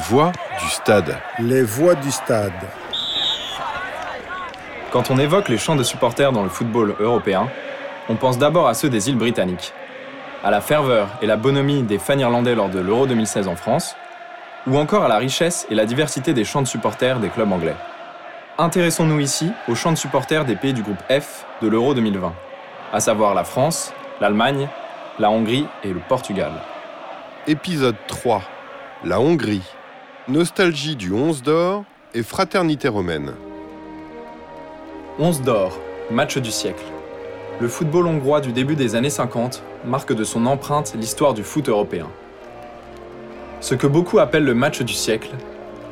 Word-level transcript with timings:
voix 0.00 0.32
du 0.58 0.68
stade. 0.70 1.18
Les 1.38 1.62
voix 1.62 1.94
du 1.94 2.10
stade. 2.10 2.52
Quand 4.90 5.10
on 5.10 5.18
évoque 5.18 5.48
les 5.48 5.58
chants 5.58 5.76
de 5.76 5.82
supporters 5.82 6.32
dans 6.32 6.42
le 6.42 6.48
football 6.48 6.96
européen, 6.98 7.48
on 8.08 8.16
pense 8.16 8.38
d'abord 8.38 8.66
à 8.66 8.74
ceux 8.74 8.88
des 8.88 9.10
îles 9.10 9.18
britanniques, 9.18 9.72
à 10.42 10.50
la 10.50 10.62
ferveur 10.62 11.08
et 11.20 11.26
la 11.26 11.36
bonhomie 11.36 11.82
des 11.82 11.98
fans 11.98 12.18
irlandais 12.18 12.54
lors 12.54 12.70
de 12.70 12.80
l'Euro 12.80 13.06
2016 13.06 13.46
en 13.46 13.56
France, 13.56 13.94
ou 14.66 14.78
encore 14.78 15.04
à 15.04 15.08
la 15.08 15.18
richesse 15.18 15.66
et 15.70 15.74
la 15.74 15.84
diversité 15.84 16.32
des 16.32 16.44
chants 16.44 16.62
de 16.62 16.66
supporters 16.66 17.20
des 17.20 17.28
clubs 17.28 17.52
anglais. 17.52 17.76
Intéressons-nous 18.58 19.20
ici 19.20 19.52
aux 19.68 19.74
chants 19.74 19.92
de 19.92 19.98
supporters 19.98 20.46
des 20.46 20.56
pays 20.56 20.72
du 20.72 20.82
groupe 20.82 21.02
F 21.10 21.44
de 21.60 21.68
l'Euro 21.68 21.92
2020, 21.94 22.32
à 22.92 23.00
savoir 23.00 23.34
la 23.34 23.44
France, 23.44 23.92
l'Allemagne, 24.20 24.68
la 25.18 25.30
Hongrie 25.30 25.66
et 25.84 25.92
le 25.92 26.00
Portugal. 26.00 26.52
Épisode 27.46 27.96
3. 28.06 28.42
La 29.04 29.20
Hongrie. 29.20 29.62
Nostalgie 30.30 30.94
du 30.94 31.12
11 31.12 31.42
d'or 31.42 31.82
et 32.14 32.22
fraternité 32.22 32.86
romaine. 32.86 33.32
11 35.18 35.42
d'or, 35.42 35.76
match 36.08 36.38
du 36.38 36.52
siècle. 36.52 36.84
Le 37.60 37.66
football 37.66 38.06
hongrois 38.06 38.40
du 38.40 38.52
début 38.52 38.76
des 38.76 38.94
années 38.94 39.10
50 39.10 39.60
marque 39.84 40.12
de 40.12 40.22
son 40.22 40.46
empreinte 40.46 40.94
l'histoire 40.96 41.34
du 41.34 41.42
foot 41.42 41.68
européen. 41.68 42.06
Ce 43.60 43.74
que 43.74 43.88
beaucoup 43.88 44.20
appellent 44.20 44.44
le 44.44 44.54
match 44.54 44.82
du 44.82 44.92
siècle, 44.92 45.30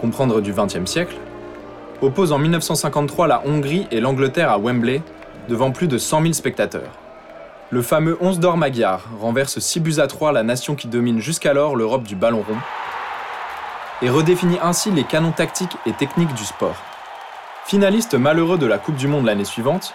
comprendre 0.00 0.40
du 0.40 0.52
XXe 0.52 0.88
siècle, 0.88 1.16
oppose 2.00 2.30
en 2.30 2.38
1953 2.38 3.26
la 3.26 3.42
Hongrie 3.44 3.88
et 3.90 3.98
l'Angleterre 3.98 4.52
à 4.52 4.58
Wembley 4.58 5.02
devant 5.48 5.72
plus 5.72 5.88
de 5.88 5.98
100 5.98 6.22
000 6.22 6.32
spectateurs. 6.32 6.92
Le 7.70 7.82
fameux 7.82 8.16
11 8.20 8.38
d'or 8.38 8.56
magyar 8.56 9.02
renverse 9.20 9.58
6 9.58 9.80
buts 9.80 9.98
à 9.98 10.06
3 10.06 10.30
la 10.30 10.44
nation 10.44 10.76
qui 10.76 10.86
domine 10.86 11.18
jusqu'alors 11.18 11.74
l'Europe 11.74 12.04
du 12.04 12.14
ballon 12.14 12.44
rond 12.48 12.56
et 14.02 14.10
redéfinit 14.10 14.58
ainsi 14.62 14.90
les 14.90 15.04
canons 15.04 15.32
tactiques 15.32 15.76
et 15.86 15.92
techniques 15.92 16.34
du 16.34 16.44
sport. 16.44 16.76
Finaliste 17.66 18.14
malheureux 18.14 18.58
de 18.58 18.66
la 18.66 18.78
Coupe 18.78 18.96
du 18.96 19.08
Monde 19.08 19.26
l'année 19.26 19.44
suivante, 19.44 19.94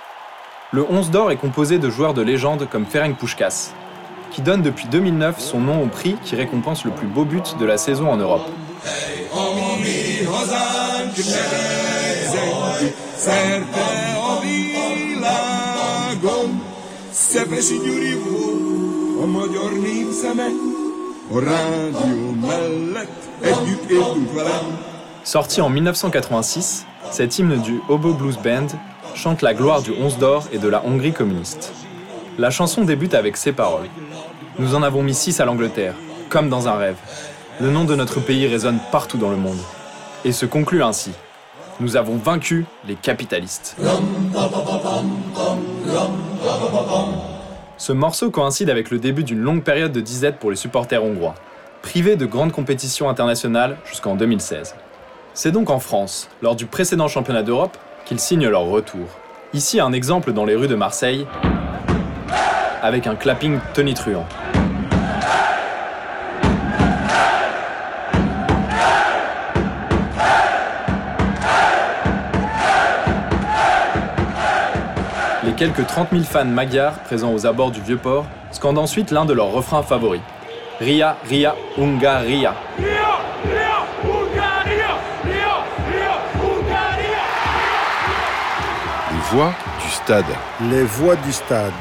le 0.72 0.84
11 0.90 1.12
d'or 1.12 1.32
est 1.32 1.38
composé 1.38 1.80
de 1.80 1.90
joueurs 1.90 2.14
de 2.14 2.22
légende 2.22 2.68
comme 2.70 2.86
Ferenc 2.86 3.16
Puskas, 3.16 3.72
qui 4.32 4.42
donne 4.42 4.62
depuis 4.62 4.88
2009 4.88 5.40
son 5.40 5.60
nom 5.60 5.84
au 5.84 5.88
prix 5.88 6.16
qui 6.24 6.36
récompense 6.36 6.86
le 6.86 6.92
plus 6.92 7.08
beau 7.08 7.26
but 7.26 7.58
de 7.60 7.66
la 7.66 7.78
saison 7.78 8.10
en 8.10 8.18
Europe. 8.18 8.48
Sorti 25.24 25.62
en 25.62 25.70
1986, 25.70 26.86
cet 27.12 27.40
hymne 27.40 27.62
du 27.62 27.80
Hobo 27.88 28.14
Blues 28.14 28.38
Band 28.44 28.68
chante 29.16 29.42
la 29.42 29.54
gloire 29.54 29.82
du 29.82 29.92
11 29.92 30.18
d'or 30.18 30.44
et 30.52 30.58
de 30.58 30.68
la 30.68 30.84
Hongrie 30.86 31.14
communiste. 31.14 31.74
La 32.38 32.50
chanson 32.50 32.84
débute 32.84 33.14
avec 33.14 33.38
ces 33.38 33.54
paroles. 33.54 33.88
Nous 34.60 34.76
en 34.76 34.84
avons 34.84 35.02
mis 35.02 35.14
six 35.14 35.40
à 35.40 35.46
l'Angleterre, 35.46 35.96
comme 36.30 36.50
dans 36.50 36.68
un 36.68 36.76
rêve. 36.76 36.98
Le 37.62 37.70
nom 37.70 37.86
de 37.86 37.96
notre 37.96 38.20
pays 38.20 38.48
résonne 38.48 38.80
partout 38.92 39.18
dans 39.18 39.30
le 39.30 39.38
monde. 39.38 39.60
Et 40.26 40.32
se 40.32 40.46
conclut 40.46 40.84
ainsi. 40.84 41.12
Nous 41.80 41.96
avons 41.96 42.18
vaincu 42.18 42.66
les 42.88 42.96
capitalistes. 42.96 43.76
Ce 47.86 47.92
morceau 47.92 48.32
coïncide 48.32 48.70
avec 48.70 48.92
le 48.92 48.98
début 48.98 49.26
d'une 49.26 49.42
longue 49.42 49.62
période 49.62 49.92
de 49.92 50.00
disette 50.00 50.38
pour 50.38 50.50
les 50.50 50.56
supporters 50.56 51.04
hongrois, 51.04 51.36
privés 51.82 52.16
de 52.16 52.26
grandes 52.26 52.54
compétitions 52.54 53.10
internationales 53.10 53.76
jusqu'en 53.84 54.16
2016. 54.16 54.74
C'est 55.34 55.52
donc 55.52 55.70
en 55.70 55.80
France, 55.80 56.30
lors 56.42 56.56
du 56.56 56.66
précédent 56.66 57.10
championnat 57.10 57.44
d'Europe, 57.44 57.78
qu'ils 58.06 58.22
signent 58.22 58.48
leur 58.48 58.64
retour. 58.64 59.06
Ici 59.54 59.82
un 59.82 59.92
exemple 59.92 60.32
dans 60.32 60.46
les 60.46 60.56
rues 60.56 60.70
de 60.70 60.76
Marseille, 60.76 61.28
avec 62.82 63.06
un 63.06 63.16
clapping 63.16 63.60
tonitruant. 63.74 64.28
Quelques 75.64 75.88
30 75.88 76.10
000 76.12 76.24
fans 76.26 76.44
magyars 76.44 77.00
présents 77.04 77.34
aux 77.34 77.46
abords 77.46 77.72
du 77.72 77.80
Vieux-Port 77.80 78.26
scandent 78.52 78.80
ensuite 78.80 79.12
l'un 79.12 79.24
de 79.24 79.32
leurs 79.32 79.50
refrains 79.50 79.82
favoris. 79.82 80.20
Ria, 80.82 81.16
Ria, 81.24 81.56
Ungaria. 81.78 82.54
Les 89.10 89.18
voix 89.32 89.54
du 89.82 89.90
stade. 89.90 90.26
Les 90.70 90.84
voix 90.84 91.16
du 91.16 91.32
stade. 91.32 91.72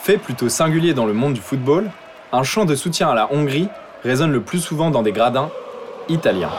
Fait 0.00 0.16
plutôt 0.16 0.48
singulier 0.48 0.94
dans 0.94 1.04
le 1.04 1.12
monde 1.12 1.34
du 1.34 1.42
football, 1.42 1.90
un 2.32 2.42
chant 2.42 2.64
de 2.64 2.74
soutien 2.74 3.10
à 3.10 3.14
la 3.14 3.30
Hongrie 3.30 3.68
résonne 4.02 4.32
le 4.32 4.40
plus 4.40 4.60
souvent 4.60 4.90
dans 4.90 5.02
des 5.02 5.12
gradins 5.12 5.50
italiens. 6.08 6.52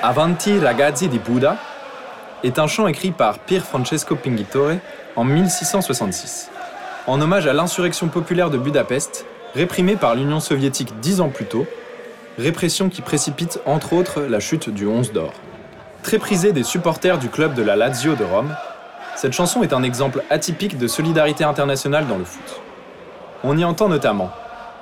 Avanti 0.00 0.60
ragazzi 0.60 1.08
di 1.08 1.18
Buda 1.18 1.56
est 2.44 2.60
un 2.60 2.68
chant 2.68 2.86
écrit 2.86 3.10
par 3.10 3.40
Pier 3.40 3.58
Francesco 3.58 4.14
Pinguitore 4.14 4.74
en 5.16 5.24
1666, 5.24 6.50
en 7.08 7.20
hommage 7.20 7.48
à 7.48 7.52
l'insurrection 7.52 8.06
populaire 8.06 8.48
de 8.48 8.58
Budapest, 8.58 9.26
réprimée 9.54 9.96
par 9.96 10.14
l'Union 10.14 10.38
soviétique 10.38 11.00
dix 11.00 11.20
ans 11.20 11.30
plus 11.30 11.46
tôt, 11.46 11.66
répression 12.38 12.90
qui 12.90 13.02
précipite 13.02 13.60
entre 13.66 13.92
autres 13.92 14.22
la 14.22 14.38
chute 14.38 14.70
du 14.70 14.86
11 14.86 15.12
d'or. 15.12 15.32
Très 16.04 16.18
prisée 16.18 16.52
des 16.52 16.62
supporters 16.62 17.18
du 17.18 17.28
club 17.28 17.54
de 17.54 17.62
la 17.62 17.74
Lazio 17.74 18.14
de 18.14 18.22
Rome, 18.22 18.54
cette 19.16 19.32
chanson 19.32 19.64
est 19.64 19.72
un 19.72 19.82
exemple 19.82 20.22
atypique 20.30 20.78
de 20.78 20.86
solidarité 20.86 21.42
internationale 21.42 22.06
dans 22.06 22.18
le 22.18 22.24
foot. 22.24 22.60
On 23.42 23.58
y 23.58 23.64
entend 23.64 23.88
notamment 23.88 24.30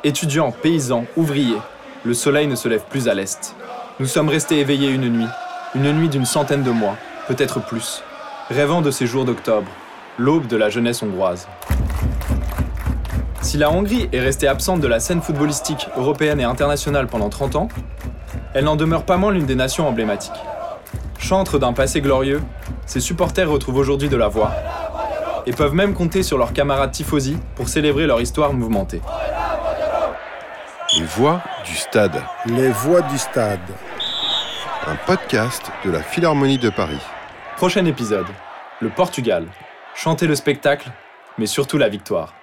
Étudiants, 0.05 0.53
paysans, 0.53 1.07
ouvriers, 1.17 1.63
le 2.05 2.13
soleil 2.13 2.47
ne 2.47 2.55
se 2.55 2.69
lève 2.69 2.85
plus 2.91 3.09
à 3.09 3.15
l'est. 3.15 3.56
Nous 3.99 4.07
sommes 4.07 4.29
restés 4.29 4.59
éveillés 4.59 4.91
une 4.91 5.09
nuit, 5.09 5.29
une 5.75 5.91
nuit 5.93 6.11
d'une 6.11 6.27
centaine 6.27 6.63
de 6.63 6.71
mois, 6.71 6.97
peut-être 7.29 7.61
plus, 7.61 8.03
rêvant 8.51 8.83
de 8.83 8.91
ces 8.91 9.07
jours 9.07 9.25
d'octobre, 9.25 9.67
l'aube 10.19 10.47
de 10.47 10.57
la 10.59 10.69
jeunesse 10.69 11.03
hongroise. 11.03 11.49
Si 13.41 13.57
la 13.57 13.71
Hongrie 13.71 14.11
est 14.13 14.21
restée 14.21 14.49
absente 14.49 14.83
de 14.83 14.87
la 14.87 15.01
scène 15.01 15.23
footballistique 15.23 15.89
européenne 15.97 16.41
et 16.41 16.45
internationale 16.45 17.07
pendant 17.07 17.31
30 17.31 17.57
ans, 17.57 17.69
elle 18.53 18.65
n'en 18.65 18.77
demeure 18.77 19.05
pas 19.05 19.17
moins 19.17 19.33
l'une 19.33 19.47
des 19.47 19.55
nations 19.55 19.89
emblématiques. 19.89 20.43
Chantre 21.19 21.59
d'un 21.59 21.73
passé 21.73 22.03
glorieux, 22.03 22.43
ses 22.85 23.01
supporters 23.01 23.49
retrouvent 23.49 23.79
aujourd'hui 23.79 24.11
de 24.11 24.17
la 24.19 24.29
voix 24.29 24.53
et 25.47 25.53
peuvent 25.53 25.75
même 25.75 25.95
compter 25.95 26.23
sur 26.23 26.37
leurs 26.37 26.53
camarades 26.53 26.91
tifosi 26.91 27.39
pour 27.55 27.71
célébrer 27.71 28.07
leur 28.07 28.21
histoire 28.21 28.53
mouvementée. 28.53 29.01
Les 30.95 31.03
voix 31.03 31.43
du 31.65 31.75
stade. 31.75 32.23
Les 32.47 32.71
voix 32.71 33.03
du 33.03 33.19
stade. 33.19 33.61
Un 34.87 34.95
podcast 34.95 35.71
de 35.85 35.91
la 35.91 36.01
Philharmonie 36.03 36.59
de 36.59 36.71
Paris. 36.71 37.01
Prochain 37.57 37.85
épisode, 37.87 38.27
le 38.81 38.89
Portugal. 38.89 39.47
Chanter 39.95 40.27
le 40.27 40.35
spectacle, 40.35 40.91
mais 41.39 41.47
surtout 41.47 41.79
la 41.79 41.89
victoire. 41.89 42.35